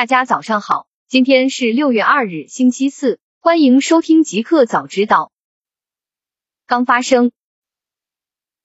[0.00, 5.30] 大家早上好，今天是六月二日，星期四，欢迎收听极客早知道。
[6.66, 7.32] 刚发生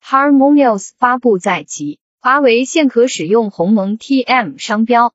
[0.02, 5.14] ，Harmonious 发布在即，华为现可使用鸿蒙 TM 商标。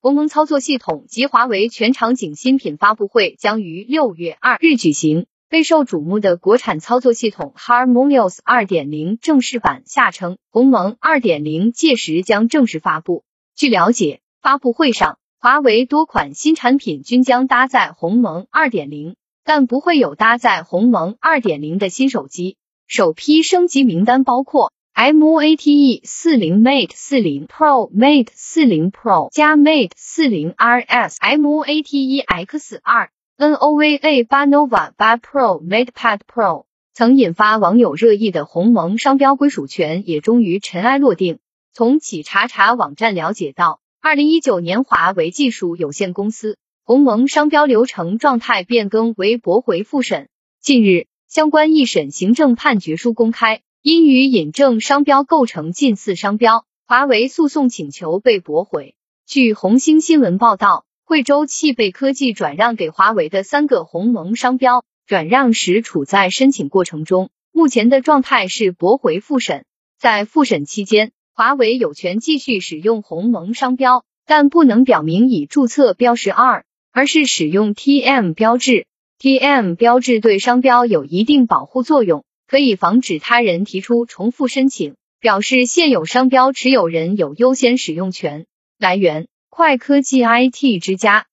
[0.00, 5.26] 鸿蒙操作系统及华为全场景新品发布会将于六月二日举行。
[5.50, 13.24] 备受瞩目的国产操作系统 Harmonious 二点零正式版，下称鸿蒙二点零届时将正式发布。
[13.54, 15.18] 据了解，发布会上。
[15.42, 22.58] 华为多款新产品均将搭载鸿蒙2.0，但不会有搭载鸿蒙2.0的新手机。
[22.86, 35.20] 首批升级名单包括 Mate 40 Mate 40 Pro、Mate 40 Pro 加 Mate 40 RS、Mate X2、Nova 8 Nova 8
[35.20, 36.66] Pro、MatePad Pro。
[36.92, 41.38] 曾引发网友热议的鸿蒙商标归属权也终于尘埃落定。
[41.72, 43.80] 从企查查网站了解到。
[44.02, 50.30] 二零一九年，华为技术有限公司鸿蒙商标流程状态变更为驳回复审。
[50.58, 58.94] 近日，相关一审行政判决书公开，因与引证商标构成近似商标，华为诉讼请求被驳回。
[59.26, 69.66] 据红星新闻报道，惠州汽贝科技转让给华为的三个鸿蒙商标，转让时处在申请过程中，目前的状态是驳回复审。
[69.98, 71.12] 在复审期间。
[71.32, 78.86] 华为有权继续使用鸿蒙商标，但不能表明已注册标识二，而是使用 TM 标志。
[79.18, 88.46] TM 标志对商标有一定保护作用，可以防止他人提出重复申请，表示现有商标持有人有优先使用权。
[88.78, 91.26] 来源：快科技 IT 之家。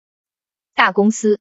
[0.75, 1.40] 大公司。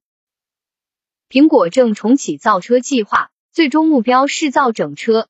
[1.29, 5.29] 苹果正重启造车计划，最终目标是造整车。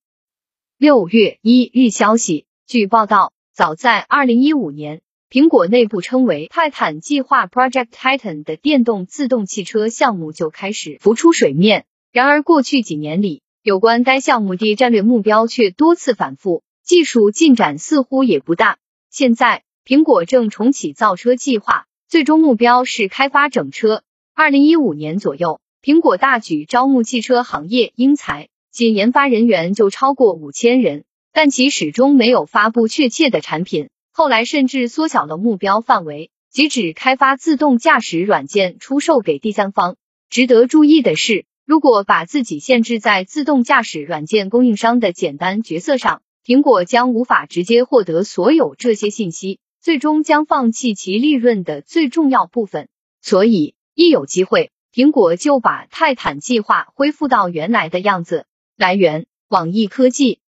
[0.78, 2.44] 六月一日消息。
[2.66, 5.00] 据报道，早在二零一五年，
[5.30, 11.84] 苹果内部称为泰坦计划 （Project Titan） 的电动自动汽车项目就开始浮出水面。
[12.10, 18.78] 然而，过去几年里，有关该项目的战略目标却多次反复，技术进展似乎也不大。
[19.10, 24.02] 现在，苹果正重启造车计划，最终目标是开发整车。
[24.34, 31.04] 二零一五年左右，苹果大举招募汽车行业英才，仅研发人员就超过五千人。
[31.36, 39.96] 但其始终没有发布确切的产品，后来甚至缩小了目标范围，即只开发自动驾驶软件出售给第三方。
[40.30, 52.88] 值得注意的是，如果把自己限制在自动驾驶软件供应商的简单角色上，苹果将无法直接获得所有这些信息，最终将放弃其利润的最重要部分。
[53.20, 58.46] 所以，一有机会，苹果就把泰坦计划恢复到原来的样子。
[58.74, 60.40] 来源：网易科技。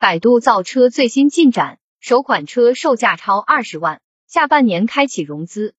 [0.00, 5.74] 百度造车最新进展，首款车售价超二十万，下半年开启融资。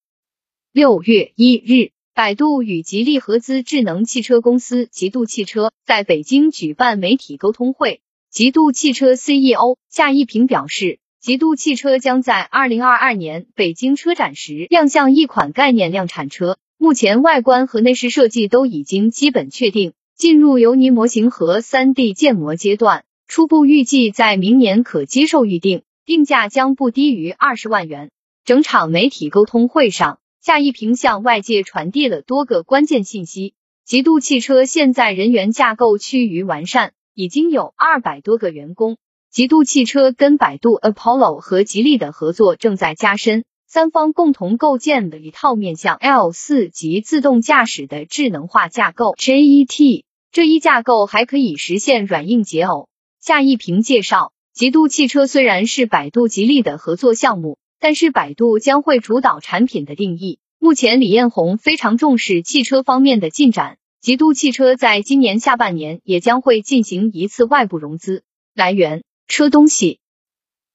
[0.73, 8.01] 六月一日，百度与吉利合资智能汽车公司极度汽车在北京举办媒体沟通会。
[8.29, 23.05] 极度汽车 CEO 夏一平表示，极度汽车将在二零二二年北京车展时亮相一款概念量产车，目前外观和内饰设计都已经基本确定，进入油泥模型和三 D 建模阶段。
[23.29, 28.09] 初步预计在明年可接受预定，定价将不低于二十万元。
[28.43, 33.53] 整场媒体沟通会上，夏一平向外界传递了多个关键信息。
[33.85, 38.97] 极度汽车现在人员架构趋于完善，已经有二百多个员工。
[39.29, 50.03] 极度汽车跟百度、Apollo 和吉利的合作正在加深，三方共同构建了一套面向 L 四级自动驾驶的智能化架构 JET。
[50.31, 52.88] 这一架构还可以实现软硬结耦。
[53.21, 60.39] 夏一平介绍，极度汽车虽然是百度吉利的合作项目，但是百度将会主导产品的定义。
[60.57, 68.23] 目前李彦宏非常重视汽车方面的进展，极度汽车在今年下半年也将会进行一次外部融资。
[68.55, 69.99] 来源：车东西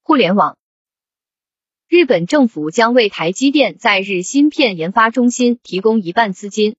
[0.03, 0.59] 互联网。
[1.88, 6.77] 日本政府将为台积电在日芯片研发中心提供一半资金。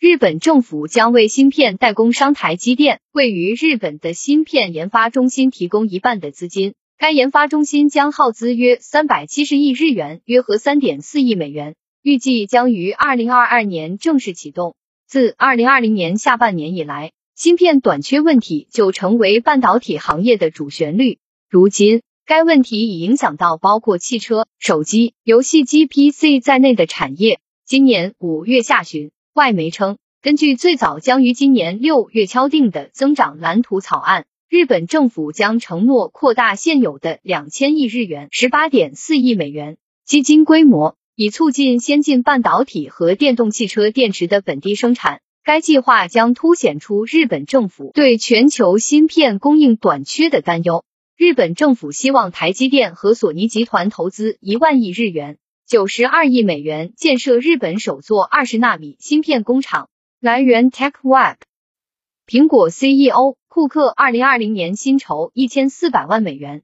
[0.00, 6.74] 日本政府将为芯片代工商台积电位于日本的芯片研发中心提供一半的资金。
[6.98, 14.76] 该研发中心将耗资约三百七十亿日元，约合三点四亿美元，预计将于二零二二年正式启动。
[15.08, 21.18] 自二零二零年下半年以来，芯片短缺问题就成为半导体行业的主旋律。
[21.50, 27.40] 如今，该问题已影响到包括汽车、手机、游戏机 PC 在内的产业。
[27.66, 29.10] 今年五月下旬。
[29.38, 45.20] 外媒称，根据最早将于今年六月敲定的增长蓝图草案，日本政府将承诺扩大现有的两千亿日元（十八点四亿美元）基金规模，以促进先进半导体和电动汽车电池的本地生产。
[45.44, 50.84] 该计划将凸显出日本政府对全球芯片供应短缺的担忧。
[51.16, 55.38] 日本政府希望台积电和索尼集团投资一万亿日元，
[55.68, 59.90] 九十二亿美元建设日本首座二十纳米芯片工厂。
[60.18, 61.36] 来源：TechWeb。
[62.26, 66.62] 苹果 CEO 库克二零二零年薪酬一千四百万美元。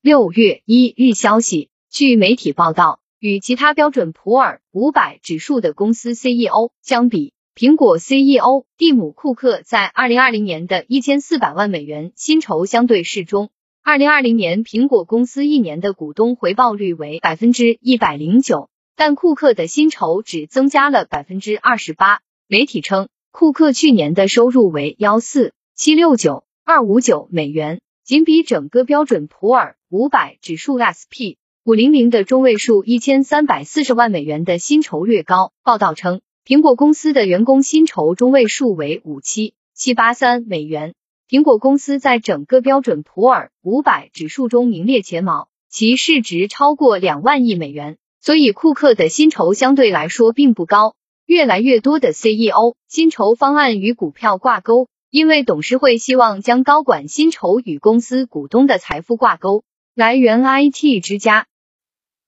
[0.00, 7.32] 六月一日消息，据媒体报道，与其他标准普尔五百指数的公司 CEO 相比。
[7.54, 13.50] 苹果 CEO 蒂姆·库克在二零二零年的一千四百万美元薪酬相对适中。
[13.88, 22.18] 二零二零年，苹果公司一年的股东回报率为百分之一百零九，但库克的薪酬只增加了百分之二十八。
[22.48, 35.52] 媒体称，库克去年的收入为幺四七六九二五九美元，仅比整个标准普尔五百指数 SP 五零零的中位数一千三百四十万美元的薪酬略高。
[35.62, 36.22] 报道称。
[36.44, 40.94] 苹果公司的员工薪酬中位数为五七七八三美元。
[41.28, 50.94] 苹果公司在整个标准普尔五百指数中名列前茅，其市值超过两万亿美元，所以库克的薪酬相对来说并不高。
[51.24, 59.64] 越来越多的 CEO 薪酬方案与股票挂钩，因为董事会希望将高管薪酬与公司股东的财富挂钩。
[59.96, 61.48] 来源：IT 之家。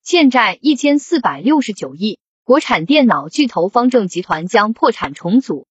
[0.03, 2.19] 欠债一千四百六十九亿。
[2.43, 5.67] 国产电脑巨头方正集团将破产重组。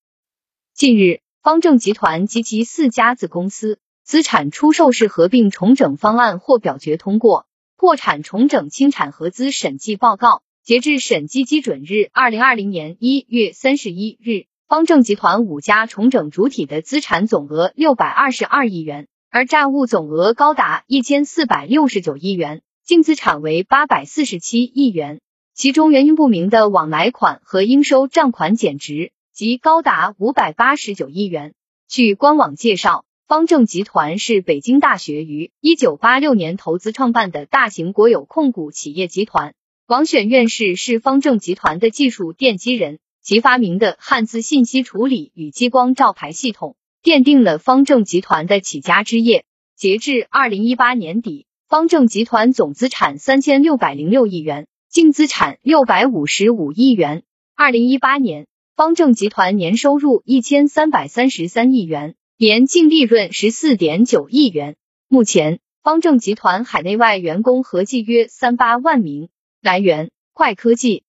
[0.75, 7.47] 近日，方正集团及其四家子公司资产出售式合并重整方案获表决通过。
[7.75, 25.19] 破产重整清产合资审计报告截至审计基准日二零二零年一月三十一日，方正集团五家重整主体的资产总额六百二十二亿元，而债务总额高达一千四百六十九亿元，净资产为八百四十七亿元。
[25.55, 31.55] 其中原因不明的往来款和应收账款减值，即高达五百八十九亿元。
[31.89, 39.55] 据官网介绍，方正集团是北京大学于一九八六年投资创办的大型国有控股企业集团。
[39.87, 49.45] 王选院士是方正集团的技术奠基人，其发明的汉字信息处理与激光照排系统，奠定了方正集团的起家之业。
[49.77, 54.67] 截至二零一八年底，方正集团总资产三千六百零六亿元。
[54.91, 57.23] 净资产六百五十五亿元。
[57.55, 64.77] 二零一八年，方正集团年收入一千三百三十三亿元，年净利润十四点九亿元。
[65.09, 69.31] 目前，方正集团海内外员工合计约三八万名。
[69.61, 71.03] 来源：快科技。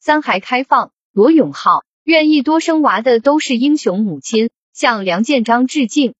[0.00, 6.14] 三孩开放，罗永浩愿意多生娃的都是英雄母亲，向梁建章致敬。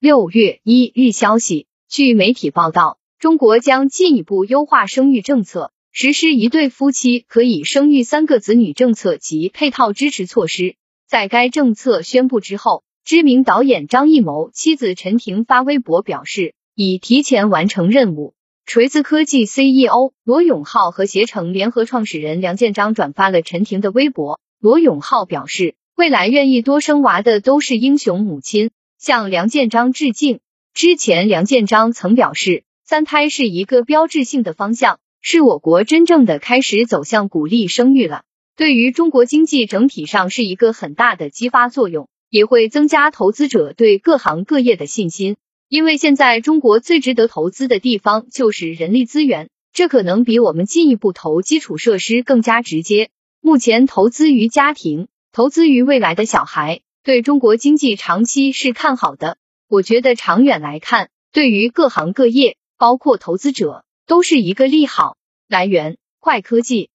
[0.00, 5.71] 六月一日消息，据媒体报道，中国将进一步优化生育政策。
[5.94, 10.76] 实施一对夫妻可以生育三个子女政策及配套支持措施。
[11.06, 18.32] 在该政策宣布之后，知名导演张艺谋妻子陈婷发微博表示，已提前完成任务。
[18.64, 24.40] 锤子科技 CEO 罗永浩和携程联合创始人梁建章转发了陈婷的微博。
[24.58, 30.40] 罗永浩表示，未来愿意多生娃的都是英雄母亲，向梁建章致敬。
[30.72, 34.98] 之前，梁建章曾表示，三胎是一个标志性的方向。
[35.24, 38.24] 是我国真正的开始走向鼓励生育了，
[38.56, 45.36] 对于中国经济整体上是一个很大的激发作用，也会增加投资者对各行各业的信心。
[45.68, 53.10] 因为现在中国最值得投资的地方就是人力资源，这可能比我们进一步投基础设施更加直接。
[53.40, 59.36] 目前投资于家庭，投资于未来的小孩，对中国经济长期是看好的。
[59.68, 63.84] 我觉得长远来看，对于各行各业，包括投资者。
[64.12, 65.16] 都是一个利好。
[65.48, 66.90] 来源：快科技。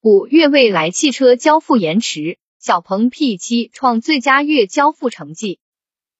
[0.00, 5.60] 五月未来汽车交付延迟，小鹏 P7 创最佳月交付成绩。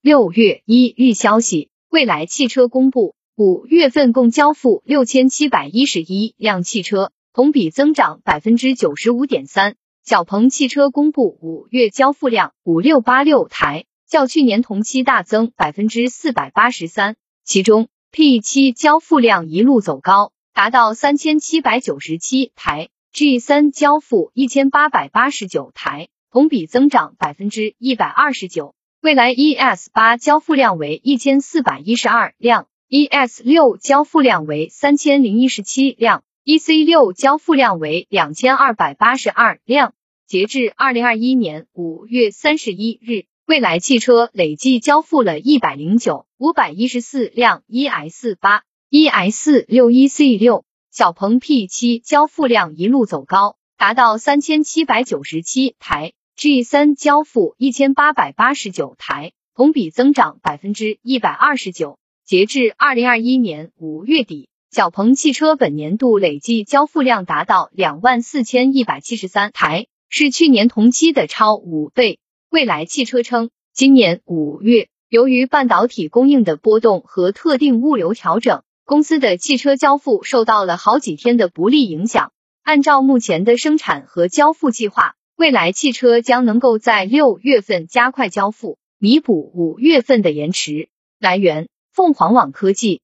[0.01, 9.75] 六月一日消息，未来汽车公布，五月份共交付六千七百一十一辆汽车，同比增长百分之九十五点三。
[10.05, 17.89] 小鹏汽车公布五月交付量五六八六台，较去年同期大增百分之四百八十三，其中。
[18.15, 28.75] P 七交付量一路走高，达到三千七百九十七台；G 三交付一千八百八十九台，同比增长百分之一百二十九。
[29.01, 39.95] 未来 ES 八交付量为一千四百一十二辆，ES 六交付量为三千零一十七辆，EC 六交付量为两千二百八十二辆。
[40.27, 43.25] 截至二零二一年五月三十一日。
[43.45, 61.99] 未来汽车累计交付了一百零九五百一十四辆 ES 八、ES 六、EC 六，小鹏 P 七交付量一路走高，达到三千七百九十七台，G 三交付一千八百八十九台，同比增长百分之一百二十九。
[62.25, 72.21] 截至二零二一年五月底，小鹏汽车本年度累计交付量达到两万四千一百七十三台，是去年同期的超五倍。
[72.53, 82.31] 蔚来汽车称，今年五月，由于半导体供应的波动和特定物流调整，公司的汽车交付受到了好几天的不利影响。
[82.63, 90.91] 按照目前的生产和交付计划，蔚来汽车将能够在六月份加快交付，弥补五月份的延迟。
[91.19, 93.01] 来源：凤凰网科技。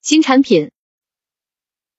[0.00, 0.70] 新产品，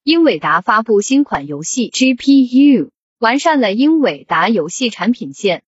[0.02, 2.90] 英伟达发布新款游戏 GPU，
[3.20, 5.62] 完善了英伟达游戏产品线。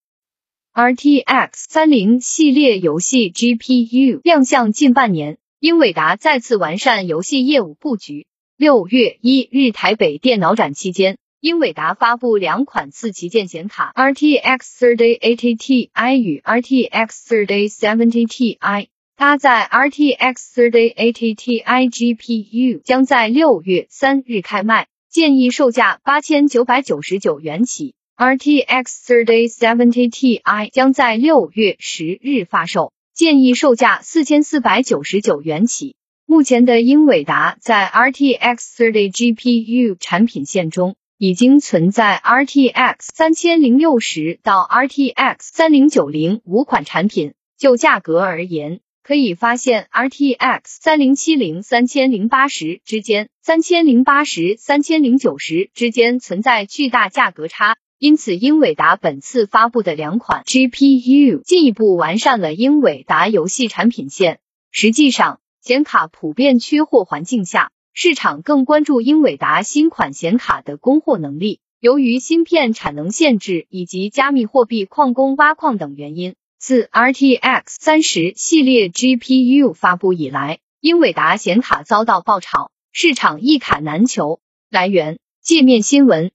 [0.75, 8.27] RTX 三零系列游戏 GPU 亮相近半年，英伟达再次完善游戏业务布局。
[8.57, 27.94] 六月一日台北电脑展期间，英伟达发布两款次旗舰显卡 RTX 3080 Ti 与 RTX 3070 Ti，搭载 RTX 3080 Ti GPU 将在六月三日开卖，建议售价八千九百九十九元起。
[28.17, 35.97] RTX 3070 Ti 将在六月十日发售，建议售价四千四百九十九元起。
[36.25, 47.33] 目前的英伟达在 RTX 30 GPU 产品线中，已经存在 RTX 三千零六十到 RTX 三零九零五款产品。
[47.57, 57.75] 就价格而言，可以发现 RTX 三零七零三千零八十之间，三千零八十三千零九十之间存在巨大价格差。
[57.97, 64.39] 因此，英伟达本次发布的两款 GPU 进一步完善了英伟达游戏产品线。
[64.69, 71.61] 实际上，显卡普遍缺货环境下，市场更关注英伟达新款显卡的供货能力。
[71.79, 84.41] 由于芯片产能限制以及加密货币矿工挖矿等原因，自 RTX 三十系列 GPU 发布以来，英伟达显卡遭到爆炒，市场一卡难求。
[84.69, 86.31] 来源：界面新闻。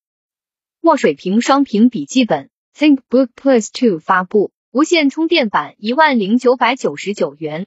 [0.83, 7.67] 墨水屏双屏笔记本 ThinkBook Plus 2发布，无线充电版一万零九百九十九元。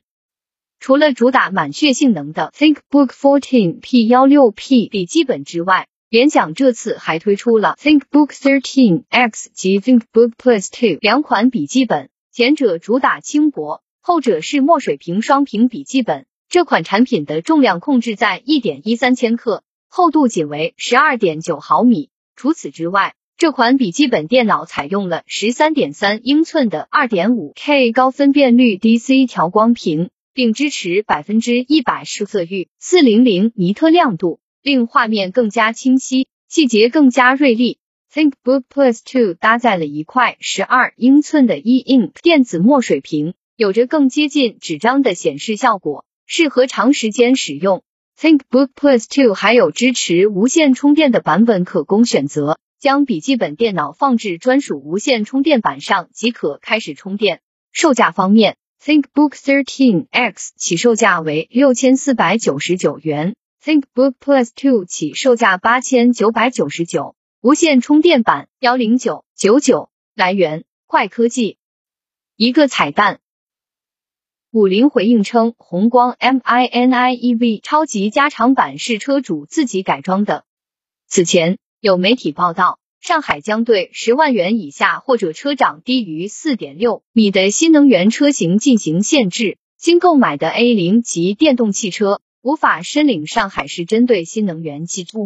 [0.80, 16.26] 除了主打满血性能的 ThinkBook 14 P16P 笔记本之外，联想这次还推出了 ThinkBook 13 X 及 ThinkBook Plus 2两款笔记本，前者主打轻薄，后者是墨水屏双屏笔记本。
[16.50, 22.10] 这款产品的重量控制在一点一三千克，厚度仅为十二点九毫米。
[22.36, 37.80] 除此之外，这款笔记本电脑采用了十三点三英寸的二点五 K 高分辨率 DC 调光屏，并支持百分之一百色色域四零零尼特亮度，令画面更加清晰，细节更加锐利。
[38.14, 47.84] ThinkBook Plus 2搭载了一块十二英寸的 E Ink 电子墨水屏，有着更接近纸张的显示效果，适合长时间使用。
[48.20, 57.42] ThinkBook Plus 2还有支持无线充电的版本可供选择，将笔记本电脑放置专属无线充电板上即可开始充电。
[57.72, 69.90] 售价方面，ThinkBook 13 X 起售价为六千四百九十九元，ThinkBook Plus 2起售价八千九百九十九，无线充电板幺零九九九。
[70.16, 71.58] 来源：快科技。
[72.36, 73.20] 一个彩蛋。
[74.54, 80.46] 五菱回应称，宏光 mini EV 超级加长版是车主自己改装的。
[81.08, 89.58] 此前有媒体报道，上海将对十万元以下或者车长低于四点六米的新能源车型进行限制。
[89.80, 95.18] 新购买的 A 零级电动汽车无法申领上海市针对新能源汽车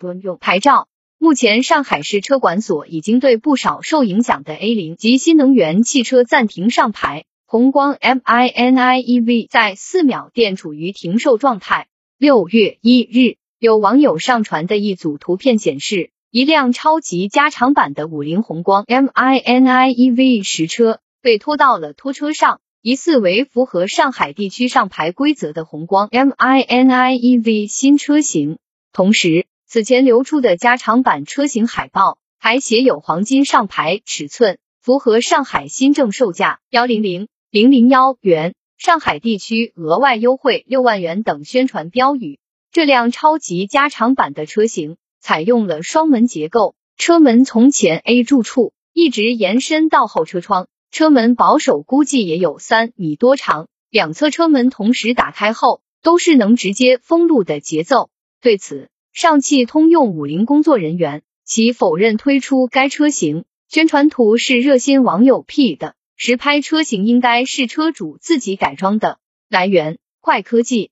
[0.00, 0.88] 专用牌照。
[1.16, 7.24] 目前，上海市车管所已经对不少受影响的 A 零及新能源汽车暂停上牌。
[7.48, 11.86] 宏光 mini EV 在四秒电处于停售状态。
[12.18, 28.58] 六月一日，有网友上传的一组图片显示，一辆超级加长版的五菱宏光 mini EV 实车被拖到了拖车上，疑似为符合上海地区上牌规则的宏光 mini EV 新车型。
[28.92, 37.28] 同时，此前流出的加长版车型海报还写有黄金上牌尺寸，符合上海新政售价幺零零。
[37.56, 42.38] 零零幺元，上海地区额外优惠六万元等宣传标语。
[42.70, 53.68] 这辆超级加长版的车型采用了双门结构，车门从前 A 柱处一直延伸到后车窗，车门保守估计也有三米多长。
[53.88, 58.10] 两侧车门同时打开后，都是能直接封路的节奏。
[58.42, 63.46] 对此，上汽通用五菱工作人员，其否认推出该车型。
[63.70, 69.18] 宣传图是热心网友 P 的，实拍车型应该是车主自己改装的。
[69.48, 70.90] 来源：快科技。